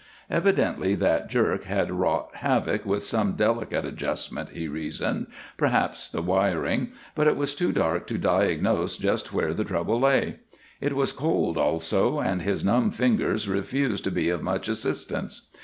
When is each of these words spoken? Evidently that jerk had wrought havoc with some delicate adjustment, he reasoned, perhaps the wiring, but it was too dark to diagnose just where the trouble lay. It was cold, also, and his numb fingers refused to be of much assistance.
Evidently 0.31 0.95
that 0.95 1.29
jerk 1.29 1.65
had 1.65 1.91
wrought 1.91 2.31
havoc 2.37 2.87
with 2.87 3.03
some 3.03 3.33
delicate 3.33 3.85
adjustment, 3.85 4.49
he 4.49 4.67
reasoned, 4.67 5.27
perhaps 5.57 6.09
the 6.09 6.23
wiring, 6.23 6.91
but 7.13 7.27
it 7.27 7.37
was 7.37 7.53
too 7.53 7.71
dark 7.71 8.07
to 8.07 8.17
diagnose 8.17 8.97
just 8.97 9.31
where 9.31 9.53
the 9.53 9.63
trouble 9.63 9.99
lay. 9.99 10.37
It 10.79 10.93
was 10.95 11.11
cold, 11.11 11.55
also, 11.55 12.19
and 12.19 12.41
his 12.41 12.65
numb 12.65 12.89
fingers 12.89 13.47
refused 13.47 14.03
to 14.05 14.09
be 14.11 14.29
of 14.29 14.41
much 14.41 14.67
assistance. 14.67 15.49